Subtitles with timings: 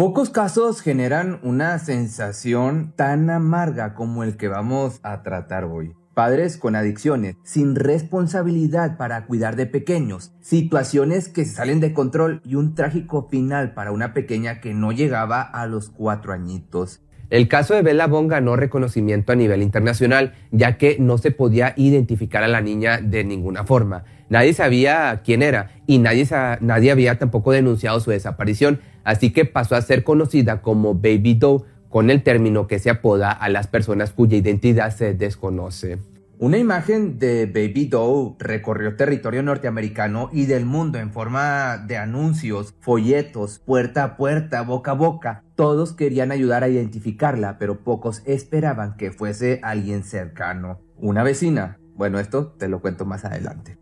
[0.00, 5.94] Pocos casos generan una sensación tan amarga como el que vamos a tratar hoy.
[6.14, 12.40] Padres con adicciones, sin responsabilidad para cuidar de pequeños, situaciones que se salen de control
[12.46, 17.02] y un trágico final para una pequeña que no llegaba a los cuatro añitos.
[17.30, 21.74] El caso de Bella Bon ganó reconocimiento a nivel internacional, ya que no se podía
[21.76, 24.04] identificar a la niña de ninguna forma.
[24.28, 26.26] Nadie sabía quién era y nadie,
[26.60, 31.62] nadie había tampoco denunciado su desaparición, así que pasó a ser conocida como Baby Doe
[31.88, 35.98] con el término que se apoda a las personas cuya identidad se desconoce.
[36.42, 42.74] Una imagen de Baby Doe recorrió territorio norteamericano y del mundo en forma de anuncios,
[42.80, 45.44] folletos, puerta a puerta, boca a boca.
[45.54, 50.80] Todos querían ayudar a identificarla, pero pocos esperaban que fuese alguien cercano.
[50.96, 51.78] Una vecina.
[51.94, 53.79] Bueno, esto te lo cuento más adelante.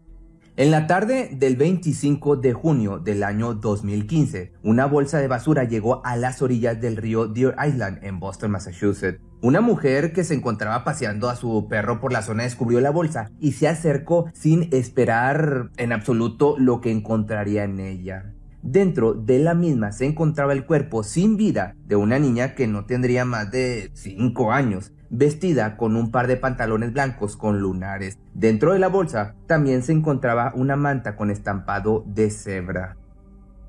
[0.58, 6.04] En la tarde del 25 de junio del año 2015, una bolsa de basura llegó
[6.04, 9.20] a las orillas del río Deer Island en Boston, Massachusetts.
[9.40, 13.30] Una mujer que se encontraba paseando a su perro por la zona descubrió la bolsa
[13.38, 18.34] y se acercó sin esperar en absoluto lo que encontraría en ella.
[18.60, 22.84] Dentro de la misma se encontraba el cuerpo sin vida de una niña que no
[22.84, 28.18] tendría más de 5 años vestida con un par de pantalones blancos con lunares.
[28.34, 32.96] Dentro de la bolsa también se encontraba una manta con estampado de cebra.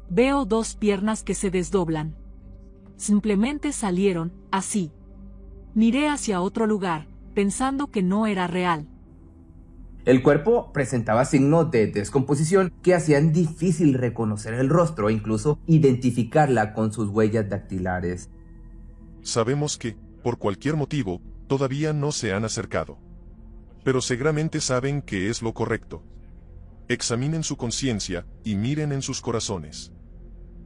[0.09, 2.15] Veo dos piernas que se desdoblan.
[2.97, 4.91] Simplemente salieron, así.
[5.73, 8.87] Miré hacia otro lugar, pensando que no era real.
[10.05, 16.73] El cuerpo presentaba signos de descomposición que hacían difícil reconocer el rostro e incluso identificarla
[16.73, 18.29] con sus huellas dactilares.
[19.21, 22.97] Sabemos que, por cualquier motivo, todavía no se han acercado.
[23.83, 26.03] Pero seguramente saben que es lo correcto.
[26.87, 29.91] Examinen su conciencia y miren en sus corazones.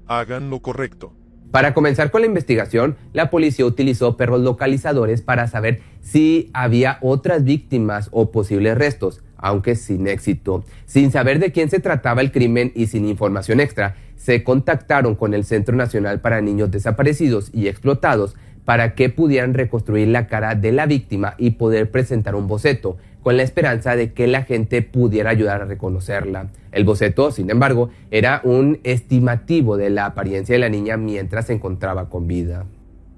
[0.08, 1.16] Hagan lo correcto.
[1.52, 7.44] Para comenzar con la investigación, la policía utilizó perros localizadores para saber si había otras
[7.44, 10.66] víctimas o posibles restos, aunque sin éxito.
[10.88, 15.36] Sin saber de quién se trataba el crimen y sin información extra, se contactaron con
[15.36, 20.72] el Centro Nacional para Niños Desaparecidos y Explotados para que pudieran reconstruir la cara de
[20.72, 25.30] la víctima y poder presentar un boceto, con la esperanza de que la gente pudiera
[25.30, 26.48] ayudar a reconocerla.
[26.72, 31.54] El boceto, sin embargo, era un estimativo de la apariencia de la niña mientras se
[31.54, 32.66] encontraba con vida.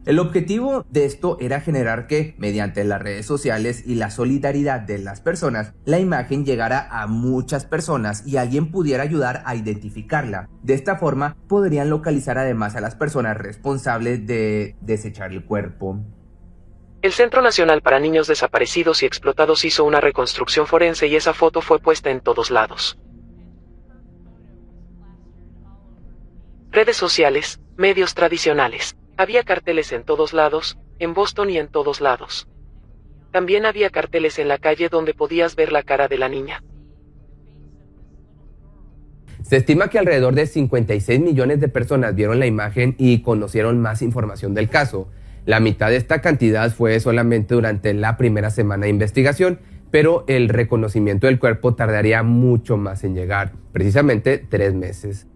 [0.06, 5.00] El objetivo de esto era generar que, mediante las redes sociales y la solidaridad de
[5.00, 10.48] las personas, la imagen llegara a muchas personas y alguien pudiera ayudar a identificarla.
[10.62, 16.00] De esta forma, podrían localizar además a las personas responsables de desechar el cuerpo.
[17.02, 21.62] El Centro Nacional para Niños Desaparecidos y Explotados hizo una reconstrucción forense y esa foto
[21.62, 23.00] fue puesta en todos lados.
[26.70, 28.96] Redes sociales, medios tradicionales.
[29.18, 32.48] Había carteles en todos lados, en Boston y en todos lados.
[33.32, 36.64] También había carteles en la calle donde podías ver la cara de la niña.
[39.42, 44.02] Se estima que alrededor de 56 millones de personas vieron la imagen y conocieron más
[44.02, 45.08] información del caso.
[45.46, 49.60] La mitad de esta cantidad fue solamente durante la primera semana de investigación,
[49.92, 55.28] pero el reconocimiento del cuerpo tardaría mucho más en llegar, precisamente tres meses.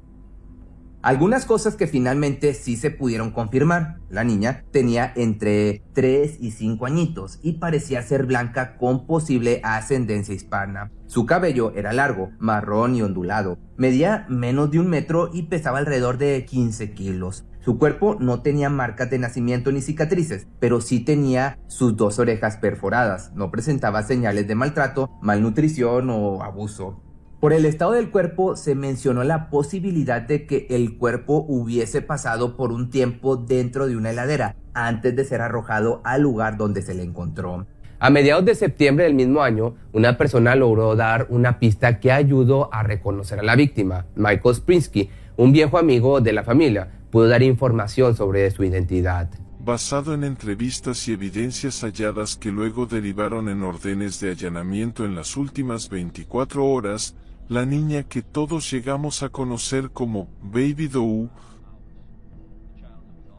[1.02, 4.00] Algunas cosas que finalmente sí se pudieron confirmar.
[4.10, 10.36] La niña tenía entre 3 y 5 añitos y parecía ser blanca con posible ascendencia
[10.36, 10.92] hispana.
[11.08, 13.58] Su cabello era largo, marrón y ondulado.
[13.78, 17.46] Medía menos de un metro y pesaba alrededor de 15 kilos.
[17.62, 22.58] Su cuerpo no tenía marcas de nacimiento ni cicatrices, pero sí tenía sus dos orejas
[22.58, 23.32] perforadas.
[23.36, 27.02] No presentaba señales de maltrato, malnutrición o abuso.
[27.40, 32.58] Por el estado del cuerpo se mencionó la posibilidad de que el cuerpo hubiese pasado
[32.58, 36.94] por un tiempo dentro de una heladera antes de ser arrojado al lugar donde se
[36.94, 37.66] le encontró.
[37.98, 42.74] A mediados de septiembre del mismo año, una persona logró dar una pista que ayudó
[42.74, 47.42] a reconocer a la víctima, Michael Sprinsky, un viejo amigo de la familia, pudo dar
[47.42, 49.30] información sobre su identidad.
[49.62, 55.38] Basado en entrevistas y evidencias halladas que luego derivaron en órdenes de allanamiento en las
[55.38, 57.16] últimas 24 horas,
[57.50, 61.30] la niña que todos llegamos a conocer como Baby Doe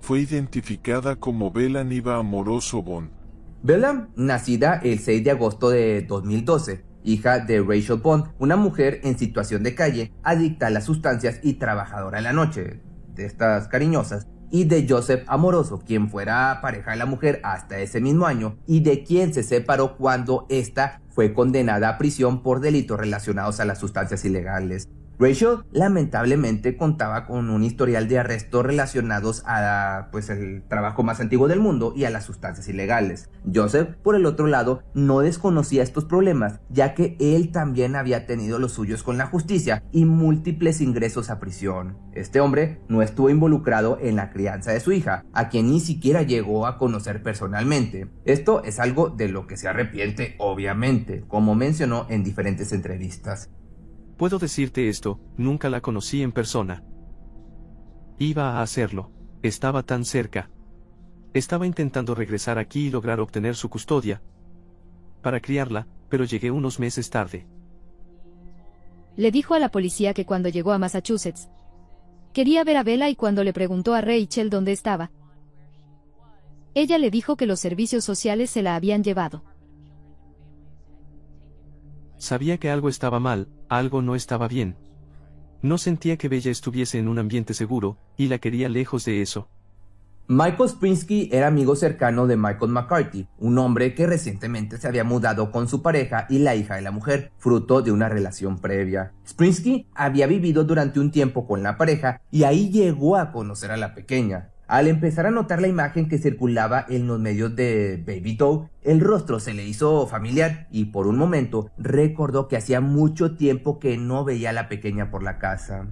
[0.01, 3.11] fue identificada como Bella Niva Amoroso Bond.
[3.63, 9.17] Bella, nacida el 6 de agosto de 2012, hija de Rachel Bond, una mujer en
[9.17, 12.81] situación de calle, adicta a las sustancias y trabajadora en la noche,
[13.15, 18.01] de estas cariñosas, y de Joseph Amoroso, quien fuera pareja de la mujer hasta ese
[18.01, 22.99] mismo año y de quien se separó cuando ésta fue condenada a prisión por delitos
[22.99, 24.89] relacionados a las sustancias ilegales.
[25.21, 31.47] Rachel lamentablemente contaba con un historial de arrestos relacionados a pues el trabajo más antiguo
[31.47, 33.29] del mundo y a las sustancias ilegales.
[33.55, 38.59] Joseph, por el otro lado, no desconocía estos problemas, ya que él también había tenido
[38.59, 41.99] los suyos con la justicia y múltiples ingresos a prisión.
[42.15, 46.23] Este hombre no estuvo involucrado en la crianza de su hija, a quien ni siquiera
[46.23, 48.09] llegó a conocer personalmente.
[48.25, 53.51] Esto es algo de lo que se arrepiente, obviamente, como mencionó en diferentes entrevistas.
[54.21, 56.85] Puedo decirte esto, nunca la conocí en persona.
[58.19, 59.11] Iba a hacerlo,
[59.43, 60.51] estaba tan cerca.
[61.33, 64.21] Estaba intentando regresar aquí y lograr obtener su custodia.
[65.23, 67.47] Para criarla, pero llegué unos meses tarde.
[69.17, 71.49] Le dijo a la policía que cuando llegó a Massachusetts,
[72.35, 75.11] quería ver a Bella y cuando le preguntó a Rachel dónde estaba,
[76.75, 79.45] ella le dijo que los servicios sociales se la habían llevado.
[82.21, 84.77] Sabía que algo estaba mal, algo no estaba bien.
[85.63, 89.49] No sentía que Bella estuviese en un ambiente seguro, y la quería lejos de eso.
[90.29, 95.51] Michael Sprinsky era amigo cercano de Michael McCarthy, un hombre que recientemente se había mudado
[95.51, 99.15] con su pareja y la hija de la mujer, fruto de una relación previa.
[99.27, 103.79] Sprinsky había vivido durante un tiempo con la pareja y ahí llegó a conocer a
[103.79, 104.50] la pequeña.
[104.71, 109.01] Al empezar a notar la imagen que circulaba en los medios de Baby Doe, el
[109.01, 113.97] rostro se le hizo familiar y por un momento recordó que hacía mucho tiempo que
[113.97, 115.89] no veía a la pequeña por la casa.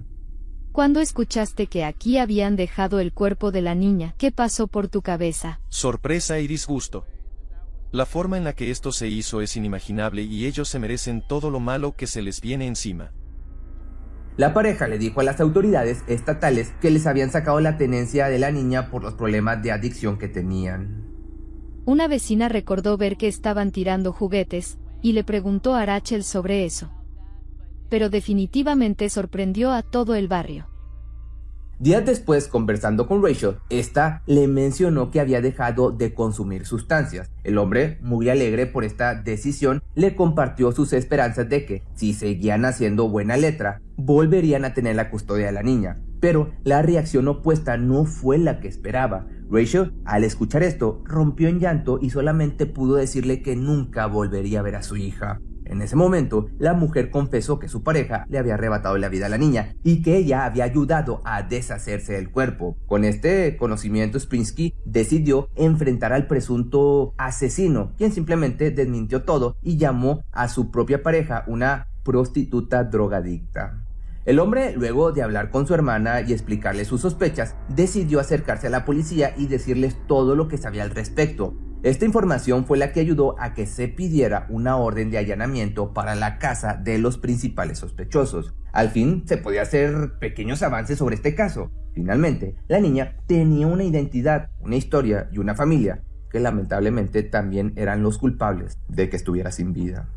[0.71, 4.15] ¿Cuándo escuchaste que aquí habían dejado el cuerpo de la niña?
[4.17, 5.59] ¿Qué pasó por tu cabeza?
[5.67, 7.05] Sorpresa y disgusto.
[7.91, 11.49] La forma en la que esto se hizo es inimaginable y ellos se merecen todo
[11.49, 13.11] lo malo que se les viene encima.
[14.39, 18.39] La pareja le dijo a las autoridades estatales que les habían sacado la tenencia de
[18.39, 21.03] la niña por los problemas de adicción que tenían.
[21.83, 26.89] Una vecina recordó ver que estaban tirando juguetes, y le preguntó a Rachel sobre eso.
[27.89, 30.69] Pero definitivamente sorprendió a todo el barrio.
[31.79, 37.31] Días después, conversando con Rachel, esta le mencionó que había dejado de consumir sustancias.
[37.45, 42.65] El hombre, muy alegre por esta decisión, le compartió sus esperanzas de que, si seguían
[42.65, 45.95] haciendo buena letra, volverían a tener la custodia de la niña.
[46.19, 49.27] Pero la reacción opuesta no fue la que esperaba.
[49.49, 54.63] Rachel, al escuchar esto, rompió en llanto y solamente pudo decirle que nunca volvería a
[54.63, 55.39] ver a su hija.
[55.69, 59.29] En ese momento, la mujer confesó que su pareja le había arrebatado la vida a
[59.29, 62.75] la niña y que ella había ayudado a deshacerse del cuerpo.
[62.87, 70.23] Con este conocimiento, Sprinsky decidió enfrentar al presunto asesino, quien simplemente desmintió todo y llamó
[70.31, 73.85] a su propia pareja una prostituta drogadicta.
[74.25, 78.71] El hombre, luego de hablar con su hermana y explicarle sus sospechas, decidió acercarse a
[78.71, 81.53] la policía y decirles todo lo que sabía al respecto.
[81.81, 86.13] Esta información fue la que ayudó a que se pidiera una orden de allanamiento para
[86.13, 88.53] la casa de los principales sospechosos.
[88.73, 91.71] Al fin se podía hacer pequeños avances sobre este caso.
[91.93, 98.03] Finalmente, la niña tenía una identidad, una historia y una familia que lamentablemente también eran
[98.03, 100.09] los culpables de que estuviera sin vida.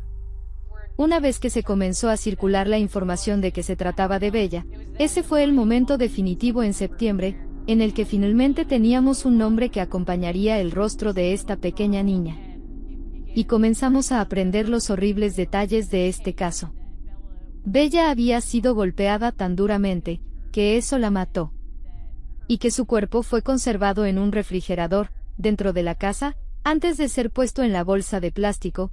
[0.97, 4.65] Una vez que se comenzó a circular la información de que se trataba de Bella,
[4.99, 7.35] ese fue el momento definitivo en septiembre,
[7.67, 12.37] en el que finalmente teníamos un nombre que acompañaría el rostro de esta pequeña niña.
[13.35, 16.73] Y comenzamos a aprender los horribles detalles de este caso.
[17.65, 21.53] Bella había sido golpeada tan duramente, que eso la mató.
[22.47, 27.09] Y que su cuerpo fue conservado en un refrigerador, dentro de la casa, antes de
[27.09, 28.91] ser puesto en la bolsa de plástico,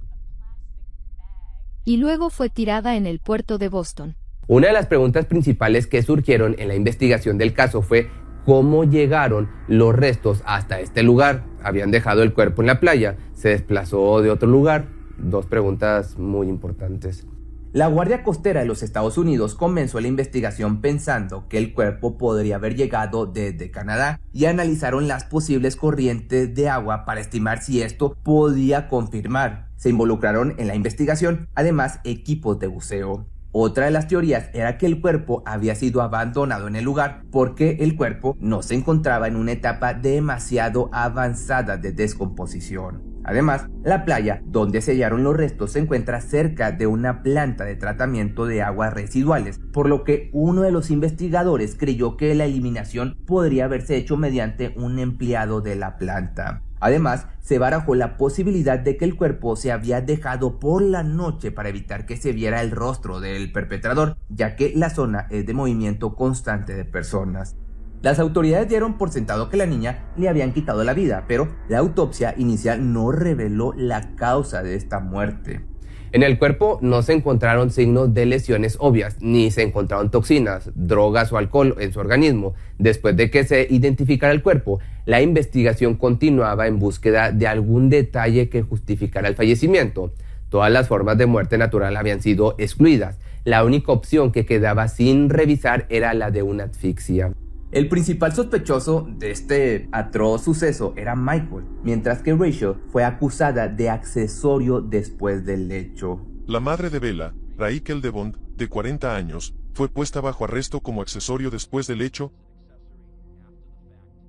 [1.83, 4.15] y luego fue tirada en el puerto de Boston.
[4.47, 8.09] Una de las preguntas principales que surgieron en la investigación del caso fue
[8.45, 11.43] cómo llegaron los restos hasta este lugar.
[11.63, 14.87] Habían dejado el cuerpo en la playa, se desplazó de otro lugar.
[15.17, 17.25] Dos preguntas muy importantes.
[17.73, 22.57] La Guardia Costera de los Estados Unidos comenzó la investigación pensando que el cuerpo podría
[22.57, 28.17] haber llegado desde Canadá y analizaron las posibles corrientes de agua para estimar si esto
[28.23, 29.69] podía confirmar.
[29.77, 33.25] Se involucraron en la investigación además equipos de buceo.
[33.53, 37.77] Otra de las teorías era que el cuerpo había sido abandonado en el lugar porque
[37.81, 43.11] el cuerpo no se encontraba en una etapa demasiado avanzada de descomposición.
[43.25, 47.75] Además, la playa donde se hallaron los restos se encuentra cerca de una planta de
[47.75, 53.17] tratamiento de aguas residuales, por lo que uno de los investigadores creyó que la eliminación
[53.27, 56.63] podría haberse hecho mediante un empleado de la planta.
[56.81, 61.51] Además, se barajó la posibilidad de que el cuerpo se había dejado por la noche
[61.51, 65.53] para evitar que se viera el rostro del perpetrador, ya que la zona es de
[65.53, 67.55] movimiento constante de personas.
[68.01, 71.77] Las autoridades dieron por sentado que la niña le habían quitado la vida, pero la
[71.77, 75.70] autopsia inicial no reveló la causa de esta muerte.
[76.13, 81.31] En el cuerpo no se encontraron signos de lesiones obvias, ni se encontraron toxinas, drogas
[81.31, 82.53] o alcohol en su organismo.
[82.77, 88.49] Después de que se identificara el cuerpo, la investigación continuaba en búsqueda de algún detalle
[88.49, 90.11] que justificara el fallecimiento.
[90.49, 93.17] Todas las formas de muerte natural habían sido excluidas.
[93.45, 97.31] La única opción que quedaba sin revisar era la de una asfixia.
[97.71, 103.89] El principal sospechoso de este atroz suceso era Michael, mientras que Rachel fue acusada de
[103.89, 106.19] accesorio después del hecho.
[106.47, 111.49] La madre de Bella, Rachel Bond, de 40 años, fue puesta bajo arresto como accesorio
[111.49, 112.33] después del hecho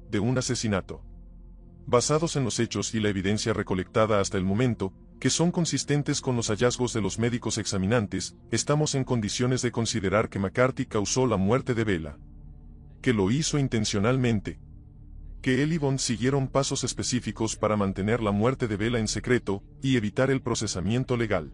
[0.09, 1.03] de un asesinato.
[1.85, 6.37] Basados en los hechos y la evidencia recolectada hasta el momento, que son consistentes con
[6.37, 11.39] los hallazgos de los médicos examinantes, estamos en condiciones de considerar que McCarthy causó la
[11.39, 12.19] muerte de Bella
[13.03, 14.59] que lo hizo intencionalmente.
[15.43, 19.63] Que él y Bond siguieron pasos específicos para mantener la muerte de Bella en secreto
[19.83, 21.53] y evitar el procesamiento legal.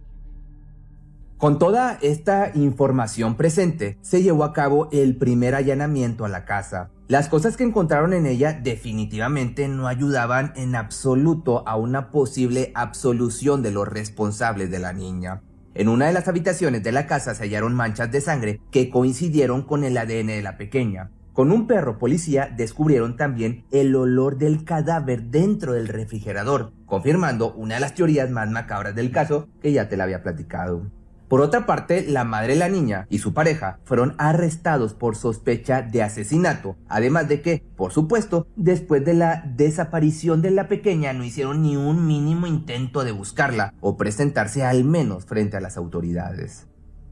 [1.38, 6.90] Con toda esta información presente, se llevó a cabo el primer allanamiento a la casa.
[7.06, 13.62] Las cosas que encontraron en ella definitivamente no ayudaban en absoluto a una posible absolución
[13.62, 15.42] de los responsables de la niña.
[15.74, 19.62] En una de las habitaciones de la casa se hallaron manchas de sangre que coincidieron
[19.62, 21.12] con el ADN de la pequeña.
[21.38, 27.76] Con un perro policía descubrieron también el olor del cadáver dentro del refrigerador, confirmando una
[27.76, 30.90] de las teorías más macabras del caso que ya te la había platicado.
[31.28, 35.80] Por otra parte, la madre de la niña y su pareja fueron arrestados por sospecha
[35.80, 41.23] de asesinato, además de que, por supuesto, después de la desaparición de la pequeña no
[41.23, 46.66] hicieron ni un mínimo intento de buscarla o presentarse al menos frente a las autoridades.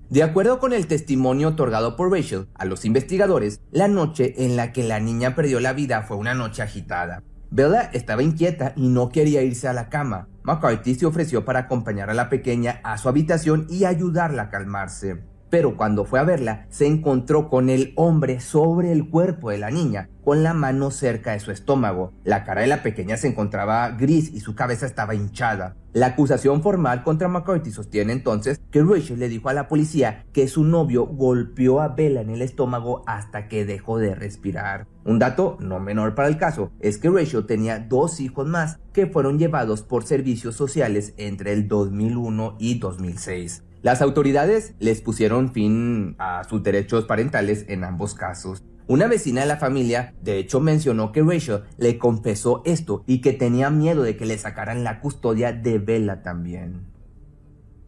[0.09, 4.73] De acuerdo con el testimonio otorgado por Rachel a los investigadores, la noche en la
[4.73, 7.25] que la niña perdió la vida fue una noche agitada.
[7.51, 10.29] Bella estaba inquieta y no quería irse a la cama.
[10.45, 15.25] McCarthy se ofreció para acompañar a la pequeña a su habitación y ayudarla a calmarse.
[15.51, 19.71] Pero cuando fue a verla, se encontró con el hombre sobre el cuerpo de la
[19.71, 22.13] niña, con la mano cerca de su estómago.
[22.25, 25.77] La cara de la pequeña se encontraba gris y su cabeza estaba hinchada.
[25.93, 30.49] La acusación formal contra McCarthy sostiene entonces que Rachel le dijo a la policía que
[30.49, 34.87] su novio golpeó a Bella en el estómago hasta que dejó de respirar.
[35.05, 39.07] Un dato no menor para el caso es que Rachel tenía dos hijos más que
[39.07, 43.63] fueron llevados por servicios sociales entre el 2001 y 2006.
[43.83, 48.63] Las autoridades les pusieron fin a sus derechos parentales en ambos casos.
[48.89, 53.33] Una vecina de la familia, de hecho, mencionó que Rachel le confesó esto y que
[53.33, 56.96] tenía miedo de que le sacaran la custodia de Bella también.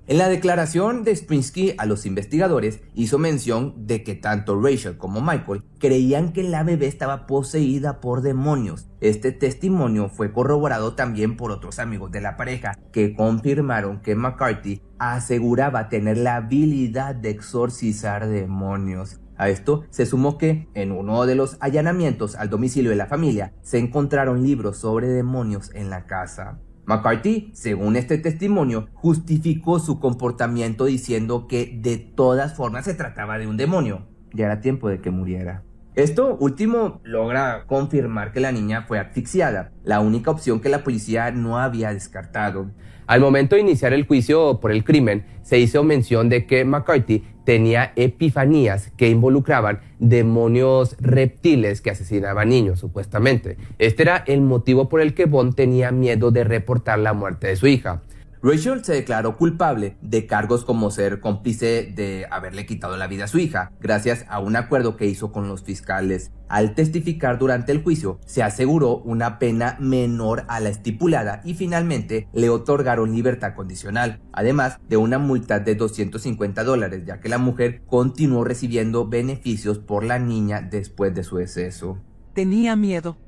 [0.08, 5.20] En la declaración de Sprinsky a los investigadores hizo mención de que tanto Rachel como
[5.20, 8.88] Michael creían que la bebé estaba poseída por demonios.
[9.02, 14.80] Este testimonio fue corroborado también por otros amigos de la pareja que confirmaron que McCarthy
[14.98, 19.20] aseguraba tener la habilidad de exorcizar demonios.
[19.36, 23.52] A esto se sumó que en uno de los allanamientos al domicilio de la familia
[23.60, 26.60] se encontraron libros sobre demonios en la casa.
[26.88, 33.46] McCarthy, según este testimonio, justificó su comportamiento diciendo que de todas formas se trataba de
[33.46, 34.06] un demonio.
[34.32, 35.64] Ya era tiempo de que muriera.
[35.96, 41.30] Esto último logra confirmar que la niña fue asfixiada, la única opción que la policía
[41.30, 42.70] no había descartado.
[43.08, 47.24] Al momento de iniciar el juicio por el crimen, se hizo mención de que McCarthy
[47.44, 53.56] tenía epifanías que involucraban demonios reptiles que asesinaban niños, supuestamente.
[53.78, 57.56] Este era el motivo por el que Bond tenía miedo de reportar la muerte de
[57.56, 58.02] su hija.
[58.40, 63.28] Rachel se declaró culpable de cargos como ser cómplice de haberle quitado la vida a
[63.28, 66.30] su hija, gracias a un acuerdo que hizo con los fiscales.
[66.48, 72.28] Al testificar durante el juicio, se aseguró una pena menor a la estipulada y finalmente
[72.32, 77.82] le otorgaron libertad condicional, además de una multa de 250 dólares, ya que la mujer
[77.86, 81.98] continuó recibiendo beneficios por la niña después de su deceso.
[82.34, 83.18] Tenía miedo.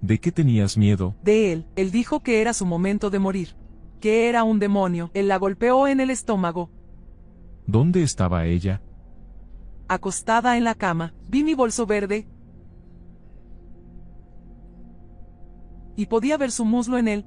[0.00, 1.14] ¿De qué tenías miedo?
[1.22, 1.66] De él.
[1.76, 3.54] Él dijo que era su momento de morir
[4.00, 5.10] que era un demonio.
[5.14, 6.70] Él la golpeó en el estómago.
[7.66, 8.82] ¿Dónde estaba ella?
[9.88, 11.14] Acostada en la cama.
[11.28, 12.28] Vi mi bolso verde.
[15.96, 17.26] Y podía ver su muslo en él.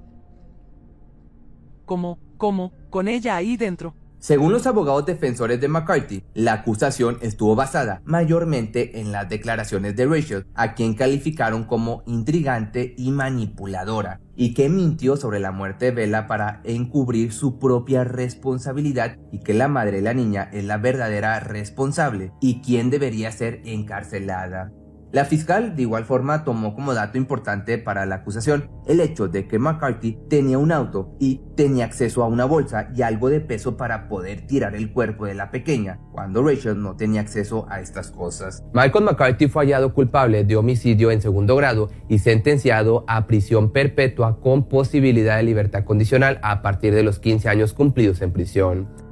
[1.85, 3.95] Como, como, con ella ahí dentro.
[4.19, 10.05] Según los abogados defensores de McCarthy, la acusación estuvo basada mayormente en las declaraciones de
[10.05, 15.91] Rachel, a quien calificaron como intrigante y manipuladora, y que mintió sobre la muerte de
[15.91, 20.77] Bella para encubrir su propia responsabilidad y que la madre de la niña es la
[20.77, 24.71] verdadera responsable y quien debería ser encarcelada.
[25.11, 29.47] La fiscal de igual forma tomó como dato importante para la acusación el hecho de
[29.47, 33.75] que McCarthy tenía un auto y tenía acceso a una bolsa y algo de peso
[33.75, 38.11] para poder tirar el cuerpo de la pequeña, cuando Rachel no tenía acceso a estas
[38.11, 38.63] cosas.
[38.73, 44.39] Michael McCarthy fue hallado culpable de homicidio en segundo grado y sentenciado a prisión perpetua
[44.39, 49.08] con posibilidad de libertad condicional a partir de los 15 años cumplidos en prisión.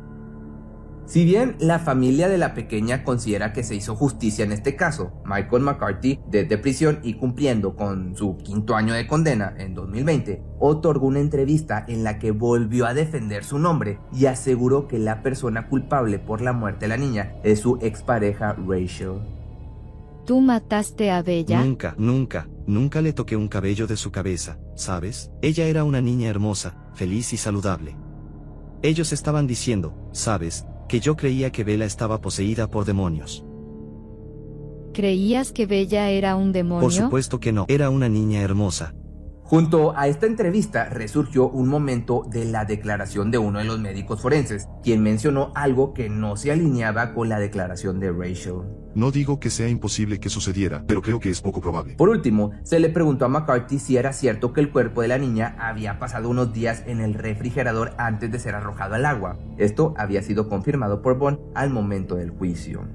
[1.07, 5.13] Si bien la familia de la pequeña considera que se hizo justicia en este caso,
[5.23, 11.07] Michael McCarthy, desde prisión y cumpliendo con su quinto año de condena en 2020, otorgó
[11.07, 15.69] una entrevista en la que volvió a defender su nombre y aseguró que la persona
[15.69, 19.21] culpable por la muerte de la niña es su expareja Rachel.
[20.25, 21.63] ¿Tú mataste a Bella?
[21.63, 25.31] Nunca, nunca, nunca le toqué un cabello de su cabeza, ¿sabes?
[25.41, 27.95] Ella era una niña hermosa, feliz y saludable.
[28.81, 30.65] Ellos estaban diciendo, ¿sabes?
[30.87, 33.45] Que yo creía que Bella estaba poseída por demonios.
[34.93, 36.81] ¿Creías que Bella era un demonio?
[36.81, 38.95] Por supuesto que no, era una niña hermosa.
[39.43, 44.21] Junto a esta entrevista resurgió un momento de la declaración de uno de los médicos
[44.21, 48.55] forenses, quien mencionó algo que no se alineaba con la declaración de Rachel.
[48.97, 51.93] No digo que sea imposible que sucediera, pero creo que es poco probable.
[51.93, 55.19] Por último, se le preguntó a McCarthy si era cierto que el cuerpo de la
[55.19, 59.37] niña había pasado unos días en el refrigerador antes de ser arrojado al agua.
[59.59, 62.87] Esto había sido confirmado por Bond al momento del juicio.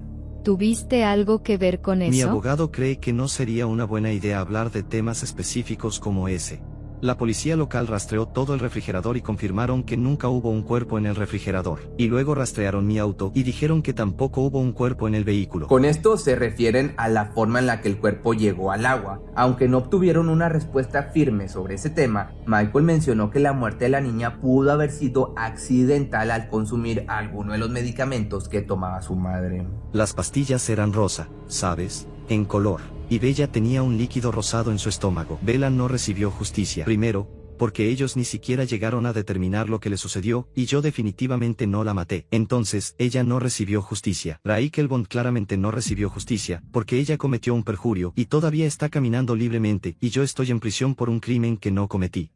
[0.42, 2.10] ¿Tuviste algo que ver con eso?
[2.10, 6.60] Mi abogado cree que no sería una buena idea hablar de temas específicos como ese.
[7.02, 11.06] La policía local rastreó todo el refrigerador y confirmaron que nunca hubo un cuerpo en
[11.06, 11.80] el refrigerador.
[11.98, 15.66] Y luego rastrearon mi auto y dijeron que tampoco hubo un cuerpo en el vehículo.
[15.66, 19.20] Con esto se refieren a la forma en la que el cuerpo llegó al agua.
[19.34, 23.90] Aunque no obtuvieron una respuesta firme sobre ese tema, Michael mencionó que la muerte de
[23.90, 29.16] la niña pudo haber sido accidental al consumir alguno de los medicamentos que tomaba su
[29.16, 29.66] madre.
[29.92, 32.06] Las pastillas eran rosa, ¿sabes?
[32.28, 32.80] En color
[33.12, 35.38] y Bella tenía un líquido rosado en su estómago.
[35.42, 36.87] Bella no recibió justicia.
[36.87, 41.66] Primero, porque ellos ni siquiera llegaron a determinar lo que le sucedió, y yo definitivamente
[41.66, 42.27] no la maté.
[42.31, 44.40] Entonces, ella no recibió justicia.
[44.44, 49.37] Raquel Bond claramente no recibió justicia, porque ella cometió un perjurio, y todavía está caminando
[49.37, 52.31] libremente, y yo estoy en prisión por un crimen que no cometí.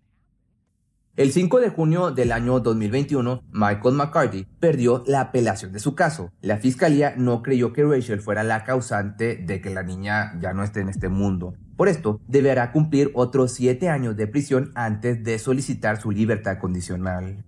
[1.17, 6.31] El 5 de junio del año 2021, Michael McCarthy perdió la apelación de su caso.
[6.43, 10.63] La fiscalía no creyó que Rachel fuera la causante de que la niña ya no
[10.63, 11.55] esté en este mundo.
[11.75, 17.47] Por esto, deberá cumplir otros siete años de prisión antes de solicitar su libertad condicional.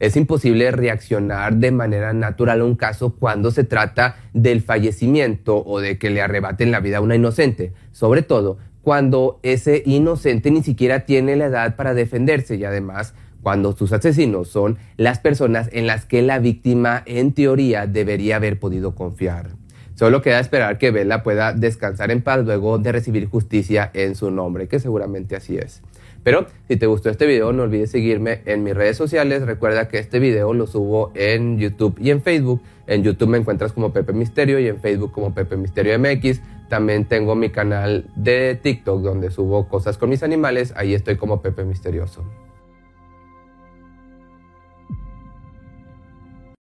[0.00, 5.78] Es imposible reaccionar de manera natural a un caso cuando se trata del fallecimiento o
[5.78, 10.62] de que le arrebaten la vida a una inocente, sobre todo cuando ese inocente ni
[10.62, 15.86] siquiera tiene la edad para defenderse y además cuando sus asesinos son las personas en
[15.86, 19.50] las que la víctima en teoría debería haber podido confiar.
[19.94, 24.30] Solo queda esperar que Bella pueda descansar en paz luego de recibir justicia en su
[24.30, 25.82] nombre, que seguramente así es.
[26.24, 29.42] Pero si te gustó este video, no olvides seguirme en mis redes sociales.
[29.42, 32.62] Recuerda que este video lo subo en YouTube y en Facebook.
[32.86, 36.40] En YouTube me encuentras como Pepe Misterio y en Facebook como Pepe Misterio MX.
[36.70, 40.72] También tengo mi canal de TikTok donde subo cosas con mis animales.
[40.76, 42.24] Ahí estoy como Pepe Misterioso.